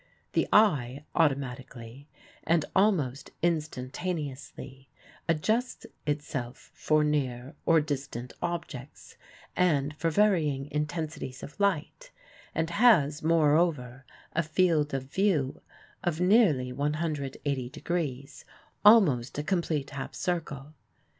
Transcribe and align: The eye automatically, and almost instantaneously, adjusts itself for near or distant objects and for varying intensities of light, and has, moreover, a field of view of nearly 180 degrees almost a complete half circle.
The 0.33 0.47
eye 0.51 1.03
automatically, 1.13 2.09
and 2.43 2.65
almost 2.75 3.29
instantaneously, 3.43 4.89
adjusts 5.29 5.85
itself 6.07 6.71
for 6.73 7.03
near 7.03 7.53
or 7.67 7.81
distant 7.81 8.33
objects 8.41 9.15
and 9.55 9.95
for 9.95 10.09
varying 10.09 10.65
intensities 10.71 11.43
of 11.43 11.59
light, 11.59 12.09
and 12.55 12.71
has, 12.71 13.21
moreover, 13.21 14.03
a 14.33 14.41
field 14.41 14.91
of 14.95 15.03
view 15.03 15.61
of 16.03 16.19
nearly 16.19 16.73
180 16.73 17.69
degrees 17.69 18.43
almost 18.83 19.37
a 19.37 19.43
complete 19.43 19.91
half 19.91 20.15
circle. 20.15 20.73